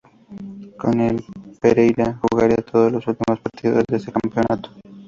Con 0.79 0.99
el, 0.99 1.23
Pereyra 1.61 2.19
jugaría 2.23 2.57
todos 2.57 2.91
los 2.91 3.05
últimos 3.05 3.39
partidos 3.39 3.83
de 3.87 3.97
ese 3.97 4.11
campeonato. 4.11 4.71